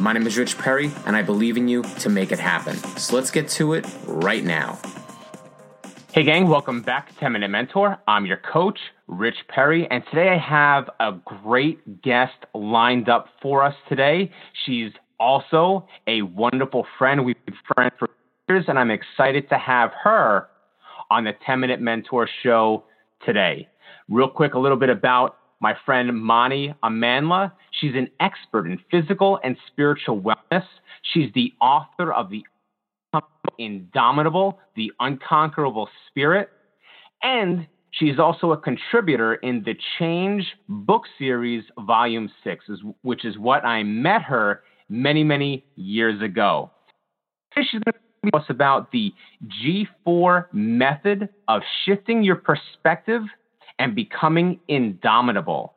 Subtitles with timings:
[0.00, 2.74] My name is Rich Perry, and I believe in you to make it happen.
[2.96, 4.78] So let's get to it right now.
[6.12, 7.98] Hey, gang, welcome back to 10 Minute Mentor.
[8.08, 8.78] I'm your coach,
[9.08, 14.32] Rich Perry, and today I have a great guest lined up for us today.
[14.64, 17.22] She's also a wonderful friend.
[17.22, 18.08] We've been friends for
[18.48, 20.48] years, and I'm excited to have her
[21.10, 22.84] on the 10 Minute Mentor show
[23.26, 23.68] today.
[24.08, 27.52] Real quick, a little bit about my friend Moni Amandla.
[27.80, 30.64] She's an expert in physical and spiritual wellness.
[31.12, 32.42] She's the author of The
[33.58, 36.48] Indomitable, The Unconquerable Spirit.
[37.22, 42.64] And she's also a contributor in the Change book series, Volume 6,
[43.02, 46.70] which is what I met her many, many years ago.
[47.54, 49.12] She's going to tell us about the
[50.06, 53.22] G4 method of shifting your perspective
[53.80, 55.72] and becoming indomitable.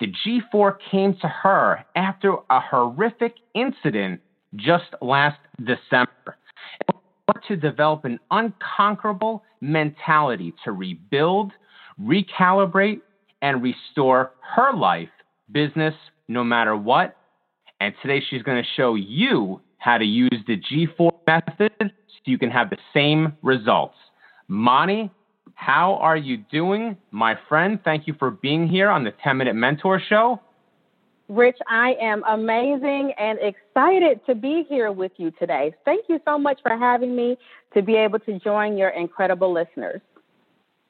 [0.00, 4.20] The G4 came to her after a horrific incident
[4.54, 6.38] just last December.
[7.46, 11.52] To develop an unconquerable mentality to rebuild,
[12.00, 13.00] recalibrate,
[13.42, 15.10] and restore her life,
[15.52, 15.94] business,
[16.28, 17.16] no matter what.
[17.80, 22.38] And today she's going to show you how to use the G4 method so you
[22.38, 23.96] can have the same results.
[24.48, 25.10] Moni,
[25.58, 27.80] how are you doing, my friend?
[27.84, 30.40] Thank you for being here on the 10 Minute Mentor Show.
[31.28, 35.74] Rich, I am amazing and excited to be here with you today.
[35.84, 37.36] Thank you so much for having me
[37.74, 40.00] to be able to join your incredible listeners.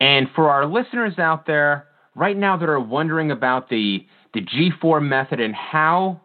[0.00, 5.02] And for our listeners out there right now that are wondering about the, the G4
[5.02, 6.20] method and how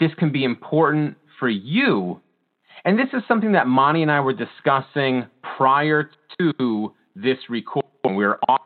[0.00, 2.18] this can be important for you,
[2.86, 5.26] and this is something that Moni and I were discussing
[5.56, 6.10] prior
[6.40, 7.90] to this recording.
[8.02, 8.58] When we were on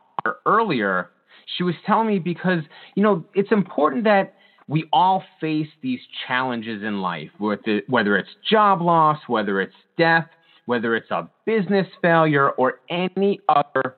[0.45, 1.09] earlier.
[1.57, 2.61] She was telling me because,
[2.95, 4.35] you know, it's important that
[4.67, 10.27] we all face these challenges in life, whether it's job loss, whether it's death,
[10.65, 13.95] whether it's a business failure, or any other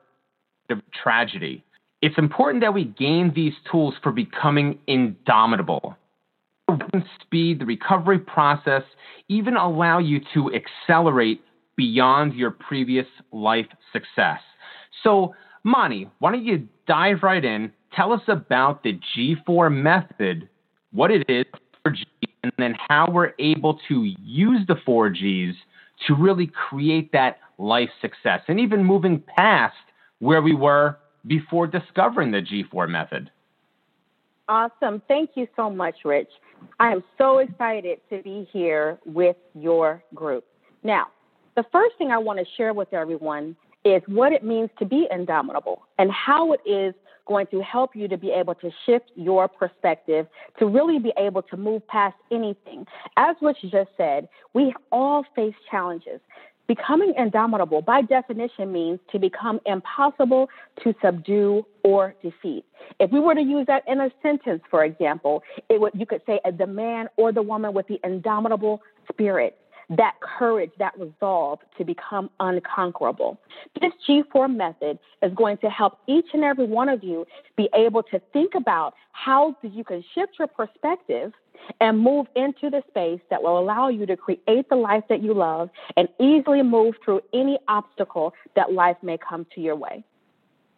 [1.03, 1.63] tragedy.
[2.01, 5.97] It's important that we gain these tools for becoming indomitable.
[7.21, 8.83] Speed, the recovery process,
[9.27, 11.41] even allow you to accelerate
[11.75, 14.39] beyond your previous life success.
[15.03, 17.71] So, Moni, why don't you dive right in?
[17.95, 20.49] Tell us about the G4 method,
[20.91, 21.45] what it is,
[21.85, 25.55] and then how we're able to use the four Gs
[26.07, 29.75] to really create that life success and even moving past
[30.19, 30.97] where we were
[31.27, 33.29] before discovering the G4 method.
[34.49, 35.01] Awesome.
[35.07, 36.29] Thank you so much, Rich.
[36.79, 40.45] I am so excited to be here with your group.
[40.83, 41.07] Now,
[41.55, 43.55] the first thing I want to share with everyone
[43.85, 46.93] is what it means to be indomitable and how it is
[47.25, 50.27] going to help you to be able to shift your perspective
[50.59, 52.85] to really be able to move past anything.
[53.17, 56.19] As what Rich just said, we all face challenges.
[56.65, 60.49] Becoming indomitable, by definition, means to become impossible
[60.81, 62.63] to subdue or defeat.
[63.01, 66.21] If we were to use that in a sentence, for example, it would you could
[66.25, 68.81] say the man or the woman with the indomitable
[69.11, 69.57] spirit
[69.97, 73.39] that courage, that resolve to become unconquerable.
[73.81, 77.25] This G4 method is going to help each and every one of you
[77.57, 81.33] be able to think about how you can shift your perspective
[81.79, 85.33] and move into the space that will allow you to create the life that you
[85.33, 90.03] love and easily move through any obstacle that life may come to your way.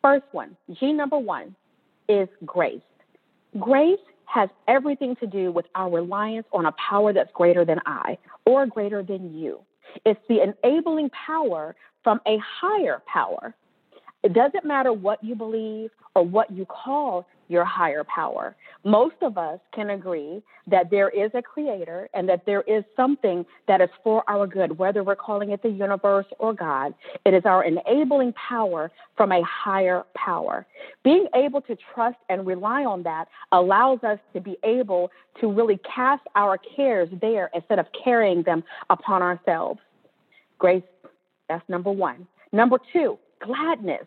[0.02, 1.56] First one, G number one,
[2.08, 2.82] is grace.
[3.60, 3.98] Grace
[4.28, 8.66] has everything to do with our reliance on a power that's greater than I or
[8.66, 9.60] greater than you.
[10.06, 13.56] It's the enabling power from a higher power.
[14.24, 18.56] It doesn't matter what you believe or what you call your higher power.
[18.84, 23.46] Most of us can agree that there is a creator and that there is something
[23.68, 26.94] that is for our good, whether we're calling it the universe or God.
[27.26, 30.66] It is our enabling power from a higher power.
[31.04, 35.12] Being able to trust and rely on that allows us to be able
[35.42, 39.80] to really cast our cares there instead of carrying them upon ourselves.
[40.58, 40.84] Grace,
[41.50, 42.28] that's number one.
[42.52, 44.06] Number two, gladness.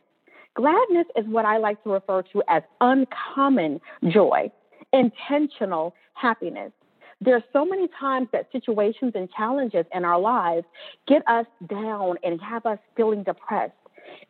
[0.59, 4.51] Gladness is what I like to refer to as uncommon joy,
[4.93, 6.73] intentional happiness.
[7.21, 10.67] There are so many times that situations and challenges in our lives
[11.07, 13.73] get us down and have us feeling depressed.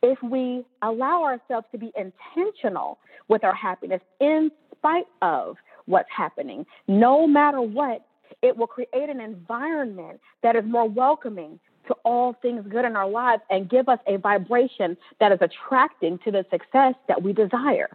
[0.02, 2.98] If we allow ourselves to be intentional
[3.28, 8.04] with our happiness in spite of what's happening, no matter what,
[8.42, 11.58] it will create an environment that is more welcoming
[11.88, 16.18] to all things good in our lives and give us a vibration that is attracting
[16.24, 17.88] to the success that we desire.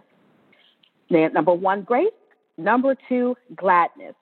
[1.10, 2.12] Number one, grace.
[2.58, 4.16] Number two, gladness.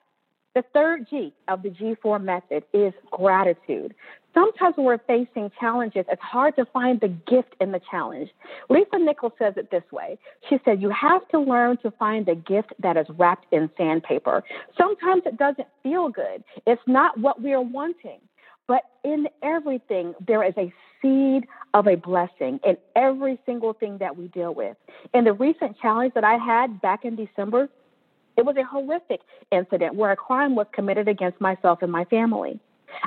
[0.54, 3.94] The third G of the G4 method is gratitude.
[4.34, 8.30] Sometimes when we're facing challenges, it's hard to find the gift in the challenge.
[8.68, 10.18] Lisa Nichols says it this way.
[10.48, 14.42] She said, You have to learn to find the gift that is wrapped in sandpaper.
[14.76, 18.20] Sometimes it doesn't feel good, it's not what we are wanting.
[18.72, 20.72] But in everything, there is a
[21.02, 24.78] seed of a blessing in every single thing that we deal with.
[25.12, 27.68] In the recent challenge that I had back in December,
[28.38, 29.20] it was a horrific
[29.50, 32.58] incident where a crime was committed against myself and my family.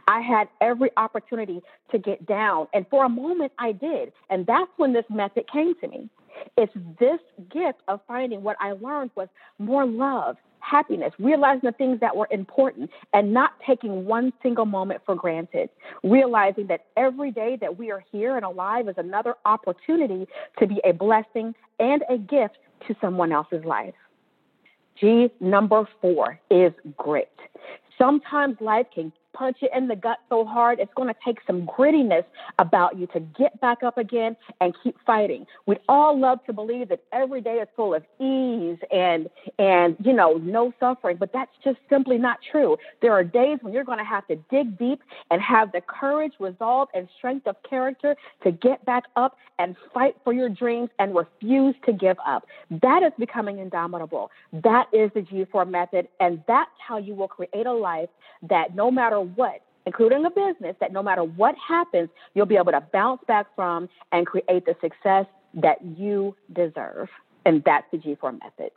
[0.08, 4.14] I had every opportunity to get down, and for a moment I did.
[4.30, 6.10] And that's when this method came to me.
[6.58, 9.28] It's this gift of finding what I learned was
[9.60, 15.02] more love, happiness, realizing the things that were important, and not taking one single moment
[15.06, 15.70] for granted.
[16.04, 20.28] Realizing that every day that we are here and alive is another opportunity
[20.60, 23.94] to be a blessing and a gift to someone else's life.
[25.00, 27.32] G number four is grit.
[27.98, 31.68] Sometimes life can punch you in the gut so hard, it's going to take some
[31.68, 32.24] grittiness
[32.60, 35.46] about you to get back up again and keep fighting.
[35.66, 39.30] We'd all love to believe that every day is full of ease and
[39.60, 42.78] and you know no suffering, but that's just simply not true.
[43.02, 45.02] There are days when you're going to have to dig deep
[45.32, 50.16] and have the courage, resolve, and strength of character to get back up and fight
[50.24, 52.46] for your dreams and refuse to give up.
[52.82, 54.32] That is becoming indomitable.
[54.52, 58.10] That is the G4 method, and that's how you will create a life
[58.50, 62.72] that no matter what, including a business, that no matter what happens, you'll be able
[62.72, 67.10] to bounce back from and create the success that you deserve.
[67.46, 68.72] And that's the G4 method.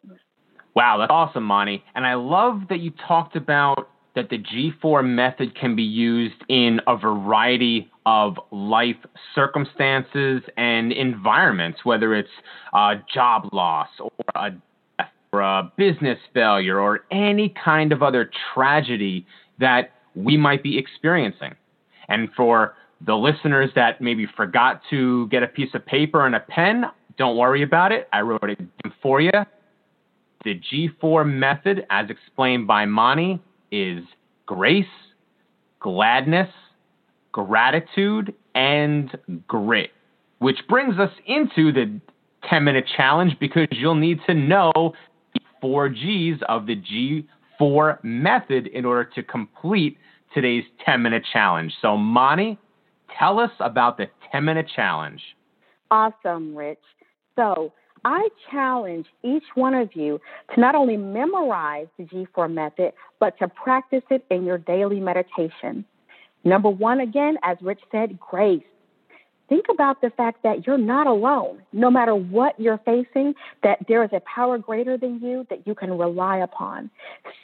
[0.75, 1.83] Wow, that's awesome, Moni.
[1.95, 6.81] And I love that you talked about that the G4 method can be used in
[6.87, 8.97] a variety of life
[9.35, 12.29] circumstances and environments, whether it's
[12.75, 14.51] a job loss or a,
[15.33, 19.27] or a business failure or any kind of other tragedy
[19.61, 21.55] that we might be experiencing.
[22.09, 22.75] And for
[23.07, 26.85] the listeners that maybe forgot to get a piece of paper and a pen,
[27.17, 28.09] don't worry about it.
[28.13, 28.59] I wrote it
[29.03, 29.31] for you.
[30.45, 34.03] The G4 method, as explained by Moni, is
[34.47, 34.87] grace,
[35.81, 36.49] gladness,
[37.33, 39.17] gratitude, and
[39.47, 39.91] grit,
[40.39, 42.01] which brings us into the
[42.49, 44.73] 10 minute challenge because you'll need to know
[45.35, 46.77] the four G's of the
[47.61, 49.97] G4 method in order to complete
[50.35, 51.73] today's 10 minute challenge.
[51.81, 52.59] So, Moni,
[53.19, 55.21] tell us about the 10 minute challenge.
[55.91, 56.79] Awesome, Rich.
[57.37, 57.73] So,
[58.05, 60.21] I challenge each one of you
[60.55, 65.85] to not only memorize the G4 method, but to practice it in your daily meditation.
[66.45, 68.63] Number one, again, as Rich said, grace
[69.49, 71.63] think about the fact that you're not alone.
[71.73, 75.75] No matter what you're facing, that there is a power greater than you that you
[75.75, 76.91] can rely upon.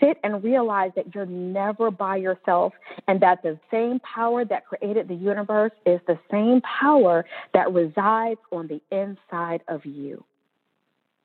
[0.01, 2.73] Sit and realize that you're never by yourself
[3.09, 8.41] and that the same power that created the universe is the same power that resides
[8.53, 10.25] on the inside of you.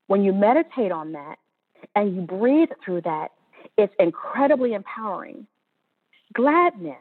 [0.06, 1.36] When you meditate on that
[1.94, 3.28] and you breathe through that,
[3.76, 5.46] it's incredibly empowering.
[6.32, 6.96] Gladness.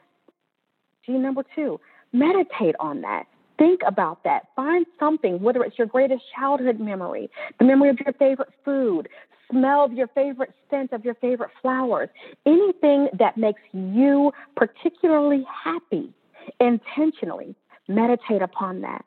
[1.06, 1.80] G number two,
[2.12, 3.26] meditate on that
[3.60, 4.48] Think about that.
[4.56, 9.10] Find something, whether it's your greatest childhood memory, the memory of your favorite food,
[9.52, 12.08] smell of your favorite scent of your favorite flowers,
[12.46, 16.14] anything that makes you particularly happy,
[16.62, 17.54] intentionally
[17.90, 19.04] meditate upon that.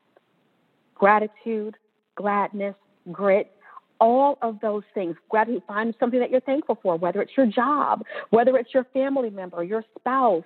[0.94, 1.76] Gratitude,
[2.16, 2.74] gladness,
[3.10, 3.50] grit,
[4.00, 5.16] all of those things.
[5.30, 9.30] Gratitude, find something that you're thankful for, whether it's your job, whether it's your family
[9.30, 10.44] member, your spouse,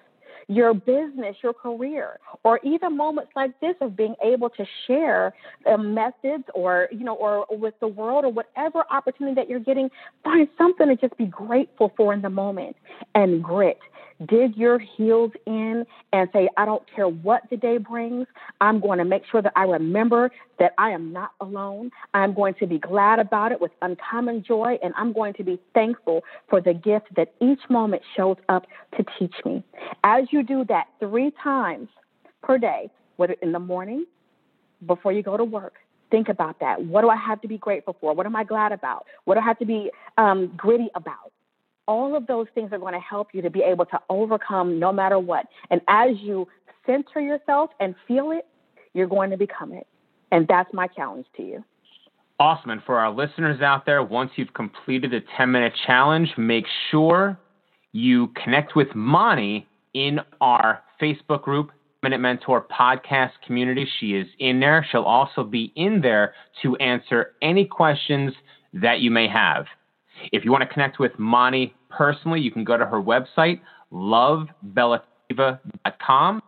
[0.49, 5.35] your business, your career, or even moments like this of being able to share
[5.71, 9.61] uh, methods or, you know, or, or with the world or whatever opportunity that you're
[9.61, 9.91] getting,
[10.25, 12.77] find something to just be grateful for in the moment
[13.15, 13.79] and grit
[14.25, 18.27] dig your heels in and say, I don't care what the day brings.
[18.61, 21.91] I'm going to make sure that I remember that I am not alone.
[22.15, 25.61] I'm going to be glad about it with uncommon joy, and I'm going to be
[25.75, 28.67] thankful for the gift that each moment shows up
[28.97, 29.63] to teach me.
[30.05, 31.89] As you do that three times
[32.43, 34.05] per day, whether in the morning,
[34.87, 35.75] before you go to work,
[36.11, 36.85] think about that.
[36.85, 38.15] What do I have to be grateful for?
[38.15, 39.07] What am I glad about?
[39.25, 41.33] What do I have to be um, gritty about?
[41.87, 44.93] all of those things are going to help you to be able to overcome no
[44.93, 45.47] matter what.
[45.71, 46.49] And as you
[46.85, 48.47] center yourself and feel it,
[48.95, 49.87] you're going to become it.
[50.33, 51.65] And that's my challenge to you.
[52.39, 52.71] Awesome.
[52.71, 57.39] And for our listeners out there, once you've completed the 10 minute challenge, make sure
[57.93, 59.67] you connect with Moni
[59.97, 61.71] in our Facebook group,
[62.03, 63.89] Minute Mentor podcast community.
[63.99, 64.87] She is in there.
[64.93, 68.35] She'll also be in there to answer any questions
[68.75, 69.65] that you may have.
[70.33, 76.43] If you want to connect with Moni personally, you can go to her website, lovebellativa.com.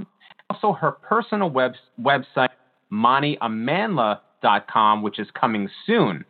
[0.50, 2.50] Also, her personal web- website,
[2.92, 6.22] moniamandla.com, which is coming soon.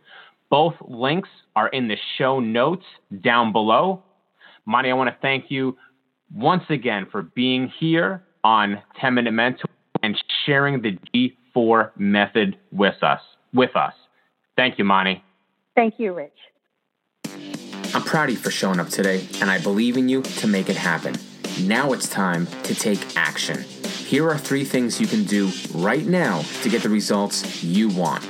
[0.50, 2.84] Both links are in the show notes
[3.22, 4.04] down below.
[4.66, 5.76] Moni, I want to thank you
[6.34, 9.68] once again for being here on 10 Minute Mentor
[10.02, 13.20] and sharing the G4 method with us.
[13.52, 13.94] With us.
[14.56, 15.22] Thank you, Moni.
[15.74, 16.32] Thank you, Rich.
[17.94, 20.68] I'm proud of you for showing up today, and I believe in you to make
[20.68, 21.14] it happen.
[21.62, 23.62] Now it's time to take action.
[23.62, 28.24] Here are three things you can do right now to get the results you want.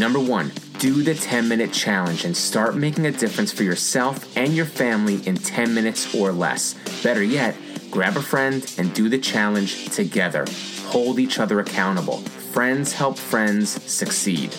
[0.00, 4.56] Number one, do the 10 minute challenge and start making a difference for yourself and
[4.56, 6.72] your family in 10 minutes or less.
[7.02, 7.54] Better yet,
[7.90, 10.46] grab a friend and do the challenge together.
[10.86, 12.16] Hold each other accountable.
[12.54, 14.56] Friends help friends succeed.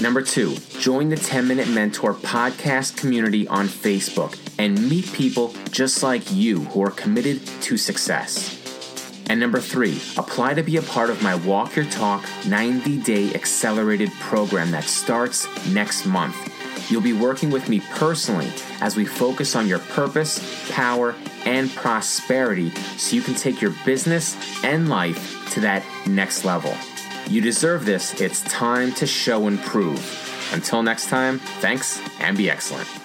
[0.00, 6.04] Number two, join the 10 Minute Mentor podcast community on Facebook and meet people just
[6.04, 8.59] like you who are committed to success.
[9.30, 13.32] And number three, apply to be a part of my Walk Your Talk 90 day
[13.32, 16.34] accelerated program that starts next month.
[16.90, 22.70] You'll be working with me personally as we focus on your purpose, power, and prosperity
[22.98, 26.74] so you can take your business and life to that next level.
[27.28, 28.20] You deserve this.
[28.20, 30.50] It's time to show and prove.
[30.52, 32.99] Until next time, thanks and be excellent.